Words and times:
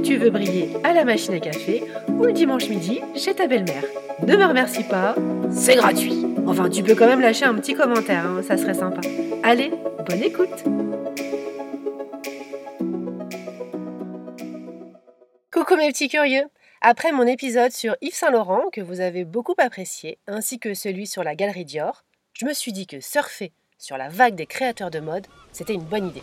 tu 0.00 0.16
veux 0.16 0.30
briller 0.30 0.70
à 0.84 0.92
la 0.92 1.04
machine 1.04 1.34
à 1.34 1.40
café 1.40 1.82
ou 2.08 2.24
le 2.24 2.32
dimanche 2.32 2.68
midi 2.68 3.00
chez 3.14 3.34
ta 3.34 3.46
belle-mère. 3.46 3.84
Ne 4.26 4.36
me 4.36 4.44
remercie 4.44 4.84
pas, 4.84 5.14
c'est 5.50 5.76
gratuit. 5.76 6.26
Enfin, 6.46 6.68
tu 6.68 6.82
peux 6.82 6.94
quand 6.94 7.06
même 7.06 7.20
lâcher 7.20 7.44
un 7.44 7.54
petit 7.54 7.74
commentaire, 7.74 8.26
hein, 8.26 8.42
ça 8.42 8.56
serait 8.56 8.74
sympa. 8.74 9.00
Allez, 9.42 9.70
bonne 10.08 10.22
écoute 10.22 10.64
Coucou 15.52 15.76
mes 15.76 15.90
petits 15.90 16.08
curieux 16.08 16.44
Après 16.80 17.12
mon 17.12 17.26
épisode 17.26 17.72
sur 17.72 17.96
Yves 18.00 18.14
Saint-Laurent, 18.14 18.70
que 18.72 18.80
vous 18.80 19.00
avez 19.00 19.24
beaucoup 19.24 19.54
apprécié, 19.58 20.18
ainsi 20.26 20.58
que 20.58 20.74
celui 20.74 21.06
sur 21.06 21.24
la 21.24 21.34
galerie 21.34 21.64
Dior, 21.64 22.04
je 22.34 22.46
me 22.46 22.52
suis 22.52 22.72
dit 22.72 22.86
que 22.86 23.00
surfer 23.00 23.52
sur 23.78 23.96
la 23.96 24.08
vague 24.08 24.34
des 24.34 24.46
créateurs 24.46 24.90
de 24.90 25.00
mode, 25.00 25.26
c'était 25.52 25.74
une 25.74 25.82
bonne 25.82 26.08
idée. 26.08 26.22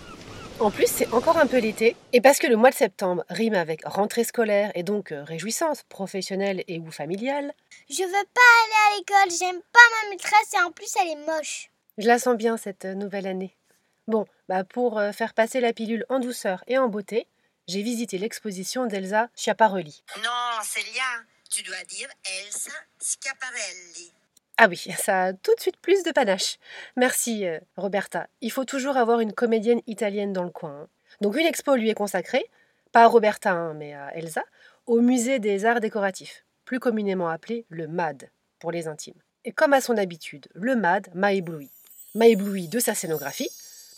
En 0.62 0.72
plus, 0.72 0.88
c'est 0.88 1.12
encore 1.12 1.38
un 1.38 1.48
peu 1.48 1.58
l'été, 1.60 1.98
et 2.14 2.22
parce 2.22 2.40
que 2.40 2.48
le 2.48 2.56
mois 2.56 2.70
de 2.70 2.76
septembre 2.76 3.26
rime 3.28 3.56
avec 3.56 3.82
rentrée 3.84 4.24
scolaire 4.24 4.72
et 4.74 4.84
donc 4.84 5.12
euh, 5.12 5.22
réjouissance 5.22 5.84
professionnelle 5.84 6.64
et 6.70 6.80
ou 6.80 6.92
familiale. 6.92 7.54
Je 7.90 8.04
veux 8.04 8.10
pas 8.10 8.52
aller 8.64 8.74
à 8.88 8.98
l'école, 8.98 9.38
j'aime 9.38 9.62
pas 9.74 9.80
ma 10.04 10.10
maîtresse 10.12 10.54
et 10.54 10.62
en 10.62 10.72
plus 10.72 10.90
elle 11.02 11.10
est 11.10 11.26
moche. 11.28 11.70
Je 11.98 12.08
la 12.08 12.20
sens 12.20 12.38
bien 12.38 12.56
cette 12.56 12.86
euh, 12.86 12.94
nouvelle 12.94 13.28
année. 13.28 13.54
Bon, 14.08 14.26
bah 14.48 14.64
pour 14.64 14.98
euh, 14.98 15.12
faire 15.12 15.34
passer 15.34 15.60
la 15.60 15.74
pilule 15.74 16.06
en 16.08 16.20
douceur 16.20 16.64
et 16.68 16.78
en 16.78 16.88
beauté, 16.88 17.28
j'ai 17.68 17.82
visité 17.82 18.18
l'exposition 18.18 18.86
d'Elsa 18.86 19.28
Schiaparelli. 19.36 20.04
Non, 20.24 20.64
Célia, 20.64 21.04
tu 21.50 21.64
dois 21.64 21.84
dire 21.90 22.08
Elsa 22.24 22.72
Schiaparelli. 23.02 24.14
Ah 24.58 24.68
oui, 24.70 24.78
ça 24.98 25.24
a 25.24 25.34
tout 25.34 25.54
de 25.56 25.60
suite 25.60 25.78
plus 25.78 26.04
de 26.04 26.12
panache. 26.12 26.58
Merci, 26.96 27.46
euh, 27.46 27.60
Roberta. 27.76 28.28
Il 28.40 28.52
faut 28.52 28.64
toujours 28.64 28.96
avoir 28.96 29.20
une 29.20 29.34
comédienne 29.34 29.82
italienne 29.86 30.32
dans 30.32 30.44
le 30.44 30.50
coin. 30.50 30.84
Hein. 30.84 30.88
Donc 31.20 31.36
une 31.36 31.46
expo 31.46 31.76
lui 31.76 31.90
est 31.90 31.96
consacrée, 31.96 32.46
pas 32.94 33.04
à 33.04 33.08
Roberta, 33.08 33.52
hein, 33.52 33.74
mais 33.74 33.94
à 33.94 34.16
Elsa, 34.16 34.44
au 34.86 35.02
musée 35.02 35.40
des 35.40 35.66
arts 35.66 35.82
décoratifs, 35.82 36.46
plus 36.64 36.80
communément 36.80 37.28
appelé 37.28 37.66
le 37.70 37.88
MAD 37.88 38.30
pour 38.60 38.72
les 38.72 38.88
intimes. 38.88 39.22
Et 39.44 39.52
comme 39.52 39.74
à 39.74 39.82
son 39.82 39.98
habitude, 39.98 40.48
le 40.54 40.76
MAD 40.76 41.10
m'a 41.14 41.34
ébloui. 41.34 41.70
M'a 42.16 42.28
ébloui 42.28 42.70
de 42.70 42.80
sa 42.80 42.96
scénographie, 42.96 43.50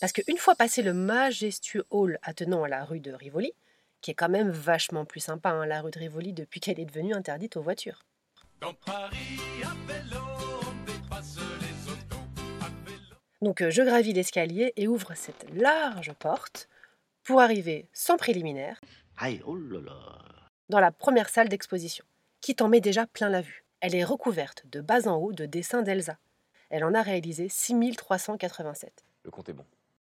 parce 0.01 0.11
qu'une 0.11 0.37
fois 0.37 0.55
passé 0.55 0.81
le 0.81 0.93
majestueux 0.93 1.85
hall 1.91 2.17
attenant 2.23 2.63
à 2.63 2.67
la 2.67 2.83
rue 2.83 2.99
de 2.99 3.11
Rivoli, 3.11 3.53
qui 4.01 4.11
est 4.11 4.15
quand 4.15 4.29
même 4.29 4.49
vachement 4.49 5.05
plus 5.05 5.19
sympa, 5.19 5.49
hein, 5.49 5.65
la 5.67 5.81
rue 5.81 5.91
de 5.91 5.99
Rivoli, 5.99 6.33
depuis 6.33 6.59
qu'elle 6.59 6.79
est 6.79 6.85
devenue 6.85 7.13
interdite 7.13 7.57
aux 7.57 7.61
voitures. 7.61 8.03
Donc 13.41 13.61
euh, 13.61 13.69
je 13.69 13.81
gravis 13.83 14.13
l'escalier 14.13 14.73
et 14.75 14.87
ouvre 14.87 15.13
cette 15.15 15.45
large 15.53 16.13
porte 16.13 16.67
pour 17.23 17.41
arriver 17.41 17.87
sans 17.93 18.17
préliminaire 18.17 18.79
oh 19.45 19.57
dans 20.69 20.79
la 20.79 20.91
première 20.91 21.29
salle 21.29 21.49
d'exposition, 21.49 22.05
qui 22.41 22.55
t'en 22.55 22.67
met 22.67 22.81
déjà 22.81 23.05
plein 23.05 23.29
la 23.29 23.41
vue. 23.41 23.63
Elle 23.79 23.95
est 23.95 24.03
recouverte 24.03 24.65
de 24.71 24.81
bas 24.81 25.07
en 25.07 25.17
haut 25.17 25.33
de 25.33 25.45
dessins 25.45 25.81
d'Elsa. 25.81 26.17
Elle 26.69 26.83
en 26.83 26.93
a 26.93 27.01
réalisé 27.01 27.47
6387. 27.47 29.05
Le 29.23 29.31
compte 29.31 29.49
est 29.49 29.53
bon. 29.53 29.65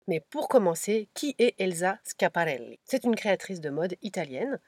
Mais 0.08 0.20
pour 0.20 0.48
commencer, 0.48 1.08
qui 1.14 1.34
est 1.38 1.54
Elsa 1.58 1.98
Schiaparelli? 2.04 2.78
C'est 2.84 3.04
une 3.04 3.14
créatrice 3.14 3.60
de 3.60 3.70
mode 3.70 3.96
italienne 4.02 4.58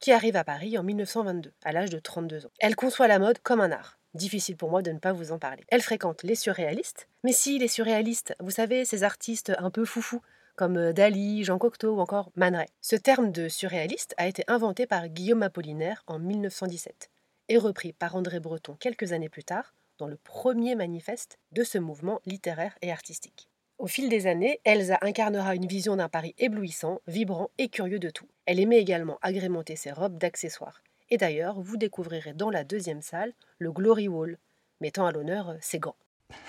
qui 0.00 0.12
arrive 0.12 0.36
à 0.36 0.44
Paris 0.44 0.78
en 0.78 0.82
1922, 0.82 1.52
à 1.62 1.72
l'âge 1.72 1.90
de 1.90 1.98
32 1.98 2.46
ans. 2.46 2.50
Elle 2.58 2.74
conçoit 2.74 3.08
la 3.08 3.18
mode 3.18 3.38
comme 3.40 3.60
un 3.60 3.70
art. 3.70 3.98
Difficile 4.14 4.56
pour 4.56 4.70
moi 4.70 4.82
de 4.82 4.92
ne 4.92 4.98
pas 4.98 5.12
vous 5.12 5.32
en 5.32 5.38
parler. 5.38 5.64
Elle 5.68 5.80
fréquente 5.80 6.22
les 6.22 6.34
surréalistes, 6.34 7.08
mais 7.24 7.32
si 7.32 7.58
les 7.58 7.68
surréalistes, 7.68 8.34
vous 8.40 8.50
savez, 8.50 8.84
ces 8.84 9.04
artistes 9.04 9.52
un 9.58 9.70
peu 9.70 9.84
foufous, 9.86 10.20
comme 10.54 10.76
euh, 10.76 10.92
Dali, 10.92 11.44
Jean 11.44 11.58
Cocteau 11.58 11.96
ou 11.96 12.00
encore 12.00 12.30
Man 12.36 12.54
Ray. 12.54 12.68
Ce 12.82 12.96
terme 12.96 13.32
de 13.32 13.48
surréaliste 13.48 14.14
a 14.18 14.28
été 14.28 14.44
inventé 14.48 14.86
par 14.86 15.08
Guillaume 15.08 15.42
Apollinaire 15.42 16.02
en 16.06 16.18
1917 16.18 17.10
et 17.48 17.56
repris 17.56 17.92
par 17.92 18.14
André 18.14 18.38
Breton 18.38 18.76
quelques 18.78 19.12
années 19.12 19.28
plus 19.28 19.44
tard 19.44 19.74
dans 19.98 20.06
le 20.06 20.16
premier 20.16 20.74
manifeste 20.74 21.38
de 21.52 21.64
ce 21.64 21.78
mouvement 21.78 22.20
littéraire 22.26 22.76
et 22.82 22.92
artistique. 22.92 23.48
Au 23.78 23.86
fil 23.86 24.08
des 24.08 24.26
années, 24.26 24.60
Elsa 24.64 24.98
incarnera 25.00 25.54
une 25.54 25.66
vision 25.66 25.96
d'un 25.96 26.08
Paris 26.08 26.34
éblouissant, 26.38 27.00
vibrant 27.06 27.50
et 27.58 27.68
curieux 27.68 27.98
de 27.98 28.10
tout. 28.10 28.28
Elle 28.46 28.60
aimait 28.60 28.78
également 28.80 29.18
agrémenter 29.22 29.74
ses 29.74 29.90
robes 29.90 30.18
d'accessoires. 30.18 30.82
Et 31.12 31.18
d'ailleurs, 31.18 31.60
vous 31.60 31.76
découvrirez 31.76 32.32
dans 32.32 32.48
la 32.48 32.64
deuxième 32.64 33.02
salle 33.02 33.34
le 33.58 33.70
Glory 33.70 34.08
Wall, 34.08 34.38
mettant 34.80 35.04
à 35.04 35.12
l'honneur 35.12 35.50
euh, 35.50 35.56
ses 35.60 35.78
gants. 35.78 35.94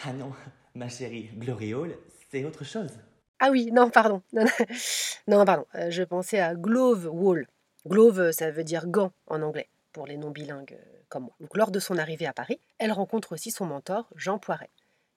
Ah 0.05 0.13
non, 0.13 0.31
ma 0.75 0.87
chérie, 0.87 1.29
Glory 1.33 1.73
Hall, 1.73 1.97
c'est 2.31 2.45
autre 2.45 2.63
chose. 2.63 2.91
Ah 3.41 3.49
oui, 3.51 3.71
non, 3.73 3.89
pardon. 3.89 4.21
Non, 5.27 5.43
pardon. 5.43 5.65
Euh, 5.75 5.91
je 5.91 6.03
pensais 6.03 6.39
à 6.39 6.55
Glove 6.55 7.09
Wall. 7.11 7.45
Glove, 7.85 8.19
euh, 8.21 8.31
ça 8.31 8.51
veut 8.51 8.63
dire 8.63 8.87
gant 8.87 9.11
en 9.27 9.41
anglais, 9.41 9.67
pour 9.91 10.07
les 10.07 10.15
non 10.15 10.31
bilingues 10.31 10.77
comme 11.09 11.23
moi. 11.23 11.35
Donc, 11.41 11.57
lors 11.57 11.71
de 11.71 11.81
son 11.81 11.97
arrivée 11.97 12.25
à 12.25 12.33
Paris, 12.33 12.61
elle 12.77 12.93
rencontre 12.93 13.33
aussi 13.33 13.51
son 13.51 13.65
mentor, 13.65 14.07
Jean 14.15 14.39
Poiret, 14.39 14.69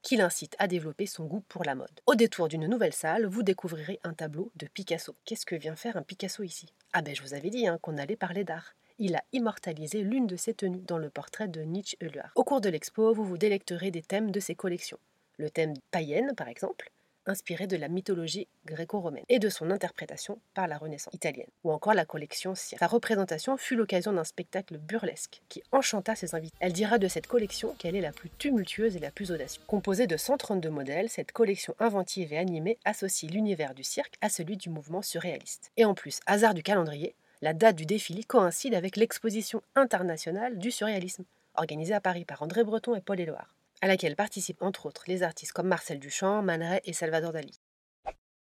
qui 0.03 0.17
l'incite 0.17 0.56
à 0.59 0.67
développer 0.67 1.06
son 1.06 1.25
goût 1.25 1.45
pour 1.49 1.62
la 1.62 1.77
mode. 1.77 2.01
Au 2.06 2.17
détour 2.17 2.49
d'une 2.49 2.67
nouvelle 2.67 2.93
salle, 2.93 3.27
vous 3.27 3.45
découvrirez 3.45 4.01
un 4.03 4.12
tableau 4.12 4.51
de 4.56 4.67
Picasso. 4.67 5.15
Qu'est-ce 5.25 5.47
que 5.47 5.55
vient 5.55 5.77
faire 5.77 5.97
un 5.97 6.03
Picasso 6.03 6.43
ici? 6.43 6.67
Ah 6.93 7.03
ben, 7.03 7.15
je 7.15 7.23
vous 7.23 7.35
avais 7.35 7.51
dit 7.51 7.69
hein, 7.69 7.79
qu'on 7.81 7.97
allait 7.97 8.17
parler 8.17 8.43
d'art 8.43 8.75
il 8.99 9.17
a 9.17 9.23
immortalisé 9.33 10.03
l'une 10.03 10.27
de 10.27 10.37
ses 10.37 10.55
tenues 10.55 10.83
dans 10.87 10.99
le 10.99 11.11
portrait 11.11 11.49
de 11.49 11.62
Nietzsche 11.62 11.97
Euler. 12.03 12.23
Au 12.34 12.45
cours 12.45 12.61
de 12.61 12.69
l'expo, 12.69 13.12
vous 13.12 13.25
vous 13.25 13.39
délecterez 13.39 13.91
des 13.91 14.03
thèmes 14.03 14.31
de 14.31 14.41
ses 14.41 14.55
collections. 14.55 14.99
Le 15.39 15.51
thème 15.51 15.75
païenne, 15.91 16.34
par 16.34 16.49
exemple, 16.49 16.91
inspiré 17.27 17.67
de 17.67 17.77
la 17.77 17.89
mythologie 17.89 18.47
gréco-romaine 18.67 19.25
et 19.29 19.39
de 19.39 19.49
son 19.49 19.71
interprétation 19.71 20.39
par 20.55 20.69
la 20.69 20.79
Renaissance 20.79 21.12
italienne, 21.12 21.49
ou 21.65 21.73
encore 21.73 21.95
la 21.95 22.05
collection 22.05 22.55
Sia. 22.55 22.79
Sa 22.79 22.87
représentation 22.87 23.56
fut 23.56 23.75
l'occasion 23.75 24.12
d'un 24.12 24.25
spectacle 24.25 24.79
burlesque 24.79 25.43
qui 25.49 25.62
enchanta 25.73 26.15
ses 26.15 26.35
invités. 26.35 26.56
Elle 26.61 26.73
dira 26.73 26.99
de 26.99 27.09
cette 27.09 27.27
collection 27.27 27.75
qu'elle 27.79 27.97
est 27.97 28.01
la 28.01 28.12
plus 28.12 28.31
tumultueuse 28.31 28.97
et 28.97 29.01
la 29.01 29.11
plus 29.11 29.33
audacieuse. 29.33 29.65
Composée 29.67 30.06
de 30.06 30.17
132 30.17 30.71
modèles, 30.71 31.09
cette 31.09 31.33
collection 31.33 31.75
inventive 31.81 32.33
et 32.33 32.39
animée 32.39 32.79
associe 32.85 33.31
l'univers 33.31 33.75
du 33.75 33.83
cirque 33.83 34.15
à 34.21 34.29
celui 34.29 34.56
du 34.56 34.71
mouvement 34.71 35.03
surréaliste. 35.03 35.73
Et 35.77 35.85
en 35.85 35.95
plus, 35.95 36.21
hasard 36.27 36.55
du 36.55 36.62
calendrier, 36.62 37.15
la 37.43 37.53
date 37.53 37.77
du 37.77 37.87
défilé 37.87 38.25
coïncide 38.25 38.75
avec 38.75 38.97
l'exposition 38.97 39.63
internationale 39.75 40.59
du 40.59 40.71
surréalisme, 40.71 41.25
organisée 41.55 41.95
à 41.95 42.01
Paris 42.01 42.25
par 42.25 42.43
André 42.43 42.65
Breton 42.65 42.95
et 42.95 43.01
Paul 43.01 43.21
Éloire, 43.21 43.55
à 43.81 43.87
laquelle 43.87 44.17
participent 44.17 44.63
entre 44.63 44.87
autres 44.87 45.05
les 45.07 45.23
artistes 45.23 45.53
comme 45.53 45.69
Marcel 45.69 45.99
Duchamp, 45.99 46.43
Man 46.43 46.81
et 46.85 46.93
Salvador 46.93 47.33
Dali. 47.33 47.61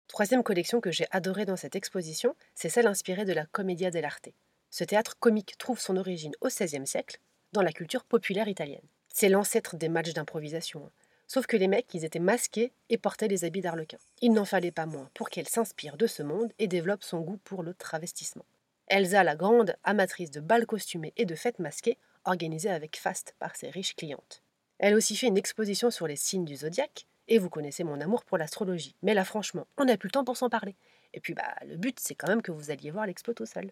Troisième 0.09 0.43
collection 0.43 0.81
que 0.81 0.91
j'ai 0.91 1.07
adorée 1.11 1.47
dans 1.47 1.57
cette 1.57 1.77
exposition, 1.77 2.35
c'est 2.55 2.69
celle 2.69 2.87
inspirée 2.87 3.25
de 3.25 3.33
la 3.33 3.47
Commedia 3.47 3.91
dell'arte. 3.91 4.29
Ce 4.71 4.85
théâtre 4.85 5.17
comique 5.19 5.57
trouve 5.59 5.81
son 5.81 5.97
origine 5.97 6.35
au 6.41 6.49
XVIe 6.49 6.87
siècle, 6.87 7.19
dans 7.53 7.63
la 7.63 7.73
culture 7.73 8.05
populaire 8.05 8.49
italienne. 8.49 8.87
C'est 9.09 9.29
l'ancêtre 9.29 9.77
des 9.77 9.89
matchs 9.89 10.13
d'improvisation. 10.13 10.85
Hein. 10.87 10.91
Sauf 11.29 11.47
que 11.47 11.57
les 11.57 11.69
mecs, 11.69 11.95
ils 11.95 12.05
étaient 12.05 12.19
masqués 12.19 12.73
et 12.91 12.99
portaient 12.99 13.29
les 13.29 13.45
habits 13.45 13.63
d'arlequin. 13.63 13.97
Il 14.21 14.33
n'en 14.33 14.45
fallait 14.45 14.71
pas 14.71 14.87
moins 14.87 15.09
pour 15.15 15.31
qu'elle 15.31 15.49
s'inspire 15.49 15.97
de 15.97 16.07
ce 16.07 16.23
monde 16.23 16.53
et 16.59 16.67
développe 16.67 17.05
son 17.05 17.21
goût 17.21 17.39
pour 17.45 17.63
le 17.63 17.73
travestissement. 17.73 18.45
Elsa 18.93 19.25
la 19.25 19.37
grande, 19.37 19.75
amatrice 19.85 20.31
de 20.31 20.41
bals 20.41 20.67
costumés 20.67 21.15
et 21.17 21.25
de 21.25 21.35
fêtes 21.35 21.61
masquées, 21.61 21.97
organisées 22.27 22.69
avec 22.69 22.99
faste 22.99 23.35
par 23.39 23.57
ses 23.57 23.71
riches 23.71 23.97
clientes. 23.97 24.43
Elle 24.79 24.95
aussi 24.95 25.17
fait 25.17 25.29
une 25.29 25.39
exposition 25.39 25.91
sur 25.91 26.07
les 26.07 26.17
signes 26.17 26.45
du 26.45 26.57
zodiaque, 26.57 27.07
et 27.27 27.39
vous 27.39 27.49
connaissez 27.49 27.85
mon 27.85 28.03
amour 28.03 28.23
pour 28.27 28.37
l'astrologie. 28.37 28.95
Mais 29.01 29.15
là, 29.15 29.25
franchement, 29.25 29.67
on 29.79 29.87
n'a 29.87 29.97
plus 29.97 30.09
le 30.09 30.13
temps 30.13 30.27
pour 30.27 30.37
s'en 30.37 30.51
parler. 30.51 30.77
Et 31.15 31.21
puis, 31.21 31.33
bah, 31.33 31.55
le 31.67 31.79
but, 31.79 31.99
c'est 32.01 32.15
quand 32.15 32.29
même 32.29 32.43
que 32.43 32.53
vous 32.53 32.71
alliez 32.71 32.91
voir 32.91 33.07
l'expo 33.07 33.33
tout 33.33 33.47
seul. 33.47 33.71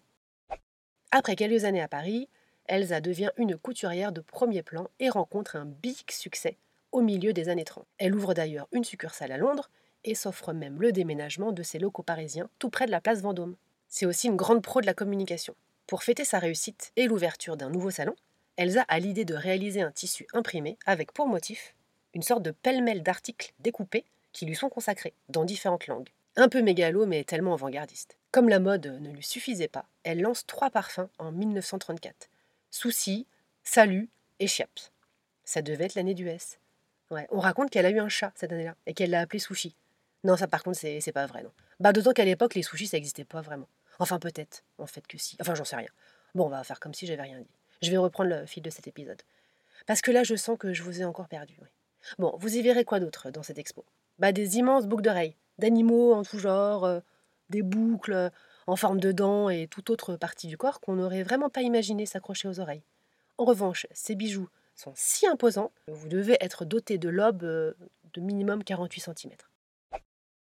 Après 1.11 1.35
quelques 1.35 1.65
années 1.65 1.83
à 1.83 1.87
Paris, 1.87 2.27
Elsa 2.65 2.99
devient 2.99 3.29
une 3.37 3.57
couturière 3.57 4.11
de 4.11 4.21
premier 4.21 4.63
plan 4.63 4.89
et 4.99 5.09
rencontre 5.09 5.55
un 5.55 5.65
big 5.65 6.09
succès 6.09 6.57
au 6.91 7.01
milieu 7.01 7.31
des 7.31 7.47
années 7.47 7.63
30. 7.63 7.85
Elle 7.99 8.15
ouvre 8.15 8.33
d'ailleurs 8.33 8.67
une 8.71 8.83
succursale 8.83 9.31
à 9.31 9.37
Londres 9.37 9.69
et 10.03 10.15
s'offre 10.15 10.51
même 10.51 10.81
le 10.81 10.91
déménagement 10.91 11.51
de 11.51 11.61
ses 11.61 11.77
locaux 11.77 12.01
parisiens 12.01 12.49
tout 12.57 12.71
près 12.71 12.87
de 12.87 12.91
la 12.91 13.01
place 13.01 13.21
Vendôme. 13.21 13.55
C'est 13.93 14.05
aussi 14.05 14.27
une 14.27 14.37
grande 14.37 14.63
pro 14.63 14.79
de 14.79 14.85
la 14.85 14.93
communication. 14.93 15.53
Pour 15.85 16.03
fêter 16.03 16.23
sa 16.23 16.39
réussite 16.39 16.93
et 16.95 17.07
l'ouverture 17.07 17.57
d'un 17.57 17.69
nouveau 17.69 17.91
salon, 17.91 18.15
Elsa 18.55 18.85
a 18.87 18.99
l'idée 18.99 19.25
de 19.25 19.35
réaliser 19.35 19.81
un 19.81 19.91
tissu 19.91 20.25
imprimé 20.31 20.77
avec 20.85 21.11
pour 21.11 21.27
motif 21.27 21.75
une 22.13 22.21
sorte 22.21 22.41
de 22.41 22.51
pêle-mêle 22.51 23.03
d'articles 23.03 23.53
découpés 23.59 24.05
qui 24.31 24.45
lui 24.45 24.55
sont 24.55 24.69
consacrés 24.69 25.13
dans 25.27 25.43
différentes 25.43 25.87
langues. 25.87 26.07
Un 26.37 26.47
peu 26.47 26.61
mégalo 26.61 27.05
mais 27.05 27.25
tellement 27.25 27.53
avant-gardiste. 27.53 28.17
Comme 28.31 28.47
la 28.47 28.61
mode 28.61 28.87
ne 29.01 29.11
lui 29.11 29.23
suffisait 29.23 29.67
pas, 29.67 29.85
elle 30.03 30.21
lance 30.21 30.47
trois 30.47 30.69
parfums 30.69 31.09
en 31.19 31.33
1934. 31.33 32.29
Souci, 32.69 33.27
Salut 33.65 34.09
et 34.39 34.47
Chiaps. 34.47 34.93
Ça 35.43 35.61
devait 35.61 35.83
être 35.83 35.95
l'année 35.95 36.13
du 36.13 36.29
S. 36.29 36.59
Ouais, 37.11 37.27
on 37.29 37.39
raconte 37.39 37.69
qu'elle 37.69 37.85
a 37.85 37.91
eu 37.91 37.99
un 37.99 38.07
chat 38.07 38.31
cette 38.35 38.53
année-là 38.53 38.75
et 38.85 38.93
qu'elle 38.93 39.09
l'a 39.09 39.19
appelé 39.19 39.39
Sushi. 39.39 39.75
Non, 40.23 40.37
ça 40.37 40.47
par 40.47 40.63
contre, 40.63 40.77
c'est 40.79 41.11
pas 41.11 41.25
vrai, 41.25 41.43
non. 41.43 41.51
Bah, 41.81 41.91
d'autant 41.91 42.13
qu'à 42.13 42.23
l'époque, 42.23 42.55
les 42.55 42.63
sushis, 42.63 42.87
ça 42.87 42.95
n'existait 42.95 43.25
pas 43.25 43.41
vraiment. 43.41 43.67
Enfin, 44.01 44.17
peut-être, 44.17 44.63
en 44.79 44.87
fait 44.87 45.05
que 45.05 45.19
si. 45.19 45.37
Enfin, 45.39 45.53
j'en 45.53 45.63
sais 45.63 45.75
rien. 45.75 45.91
Bon, 46.33 46.45
on 46.45 46.49
va 46.49 46.63
faire 46.63 46.79
comme 46.79 46.93
si 46.93 47.05
j'avais 47.05 47.21
rien 47.21 47.39
dit. 47.39 47.51
Je 47.83 47.91
vais 47.91 47.97
reprendre 47.97 48.31
le 48.31 48.47
fil 48.47 48.63
de 48.63 48.69
cet 48.71 48.87
épisode. 48.87 49.21
Parce 49.85 50.01
que 50.01 50.09
là, 50.09 50.23
je 50.23 50.35
sens 50.35 50.57
que 50.57 50.73
je 50.73 50.81
vous 50.81 51.01
ai 51.01 51.05
encore 51.05 51.27
perdu. 51.27 51.59
Bon, 52.17 52.35
vous 52.39 52.55
y 52.55 52.63
verrez 52.63 52.83
quoi 52.83 52.99
d'autre 52.99 53.29
dans 53.29 53.43
cette 53.43 53.59
expo? 53.59 53.85
Bah, 54.17 54.31
des 54.31 54.57
immenses 54.57 54.87
boucles 54.87 55.03
d'oreilles, 55.03 55.35
d'animaux 55.59 56.13
en 56.13 56.23
tout 56.23 56.39
genre, 56.39 56.83
euh, 56.83 56.99
des 57.51 57.61
boucles 57.61 58.13
euh, 58.13 58.29
en 58.65 58.75
forme 58.75 58.99
de 58.99 59.11
dents 59.11 59.49
et 59.49 59.67
toute 59.67 59.91
autre 59.91 60.15
partie 60.15 60.47
du 60.47 60.57
corps 60.57 60.79
qu'on 60.79 60.95
n'aurait 60.95 61.21
vraiment 61.21 61.51
pas 61.51 61.61
imaginé 61.61 62.07
s'accrocher 62.07 62.47
aux 62.47 62.59
oreilles. 62.59 62.83
En 63.37 63.45
revanche, 63.45 63.85
ces 63.91 64.15
bijoux 64.15 64.49
sont 64.73 64.93
si 64.95 65.27
imposants 65.27 65.71
que 65.85 65.91
vous 65.91 66.07
devez 66.07 66.37
être 66.41 66.65
doté 66.65 66.97
de 66.97 67.09
lobes 67.09 67.43
euh, 67.43 67.73
de 68.15 68.21
minimum 68.21 68.63
48 68.63 69.11
cm. 69.15 69.33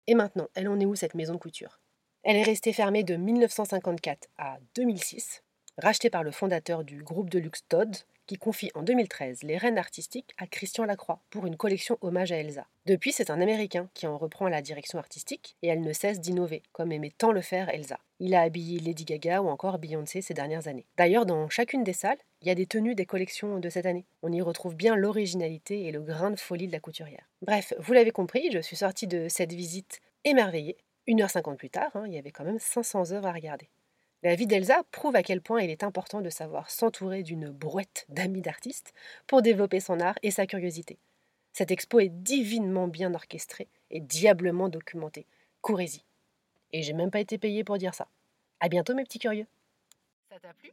Et 0.07 0.15
maintenant, 0.15 0.49
elle 0.55 0.69
en 0.69 0.81
est 0.81 0.87
où 0.87 0.95
cette 0.95 1.15
maison 1.15 1.35
de 1.35 1.39
couture? 1.39 1.79
Elle 2.27 2.37
est 2.37 2.43
restée 2.43 2.73
fermée 2.73 3.05
de 3.05 3.17
1954 3.17 4.29
à 4.39 4.57
2006, 4.77 5.43
rachetée 5.77 6.09
par 6.09 6.23
le 6.23 6.31
fondateur 6.31 6.83
du 6.83 7.03
groupe 7.03 7.29
de 7.29 7.39
luxe 7.39 7.67
Todd, 7.69 7.95
qui 8.27 8.37
confie 8.37 8.71
en 8.73 8.83
2013 8.83 9.43
les 9.43 9.59
rênes 9.59 9.77
artistiques 9.77 10.33
à 10.39 10.47
Christian 10.47 10.87
Lacroix 10.87 11.21
pour 11.29 11.45
une 11.45 11.59
collection 11.59 11.99
hommage 12.01 12.33
à 12.33 12.39
Elsa. 12.39 12.67
Depuis, 12.87 13.13
c'est 13.13 13.29
un 13.29 13.43
Américain 13.43 13.91
qui 13.93 14.07
en 14.07 14.17
reprend 14.17 14.49
la 14.49 14.63
direction 14.63 14.99
artistique 14.99 15.59
et 15.61 15.69
elle 15.69 15.83
ne 15.83 15.93
cesse 15.93 16.19
d'innover, 16.19 16.63
comme 16.73 16.93
aimait 16.93 17.13
tant 17.19 17.31
le 17.31 17.43
faire 17.43 17.69
Elsa. 17.69 17.99
Il 18.21 18.35
a 18.35 18.41
habillé 18.41 18.81
Lady 18.81 19.05
Gaga 19.05 19.43
ou 19.43 19.51
encore 19.51 19.79
Beyoncé 19.79 20.23
ces 20.23 20.33
dernières 20.33 20.67
années. 20.67 20.87
D'ailleurs, 20.97 21.27
dans 21.27 21.51
chacune 21.51 21.85
des 21.85 21.93
salles, 21.93 22.17
il 22.41 22.49
y 22.49 22.51
a 22.51 22.55
des 22.55 22.65
tenues 22.65 22.95
des 22.95 23.05
collections 23.05 23.59
de 23.59 23.69
cette 23.69 23.85
année. 23.85 24.07
On 24.23 24.33
y 24.33 24.41
retrouve 24.41 24.77
bien 24.77 24.97
l'originalité 24.97 25.85
et 25.85 25.93
le 25.93 26.01
grain 26.01 26.31
de 26.31 26.41
folie 26.41 26.69
de 26.69 26.73
la 26.73 26.81
couturière. 26.81 27.29
Bref, 27.43 27.75
vous 27.81 27.93
l'avez 27.93 28.13
compris, 28.13 28.51
je 28.51 28.61
suis 28.61 28.77
sortie 28.77 29.07
de 29.07 29.29
cette 29.29 29.53
visite 29.53 30.01
émerveillée. 30.25 30.79
Une 31.07 31.21
heure 31.21 31.31
cinquante 31.31 31.59
plus 31.59 31.71
tard, 31.71 31.91
hein, 31.95 32.05
il 32.07 32.15
y 32.15 32.19
avait 32.19 32.31
quand 32.31 32.45
même 32.45 32.59
500 32.59 33.13
œuvres 33.13 33.27
à 33.27 33.33
regarder. 33.33 33.69
La 34.23 34.35
vie 34.35 34.47
d'Elsa 34.47 34.83
prouve 34.91 35.17
à 35.17 35.23
quel 35.23 35.43
point 35.43 35.61
il 35.61 35.69
est 35.69 35.83
important 35.83 36.23
de 36.23 36.31
savoir 36.31 36.71
s'entourer 36.71 37.23
d'une 37.23 37.51
brouette 37.51 38.07
d'amis 38.09 38.41
d'artistes 38.41 38.95
pour 39.27 39.43
développer 39.43 39.81
son 39.81 40.01
art 40.01 40.19
et 40.23 40.31
sa 40.31 40.47
curiosité. 40.47 40.99
Cette 41.53 41.71
expo 41.71 42.01
est 42.01 42.09
divinement 42.09 42.89
bien 42.89 43.15
orchestrée 43.15 43.69
et 43.91 44.01
diablement 44.01 44.71
documentée. 44.71 45.27
Courez-y. 45.61 46.05
Et 46.73 46.83
j'ai 46.83 46.95
même 46.95 47.11
pas 47.11 47.21
été 47.21 47.37
payé 47.37 47.65
pour 47.65 47.77
dire 47.77 47.95
ça. 47.95 48.09
À 48.61 48.71
bientôt 48.71 48.95
mes 48.95 49.05
petits 49.05 49.19
curieux. 49.19 49.47
Ça 50.31 50.41
t'a 50.41 50.55
plu? 50.55 50.73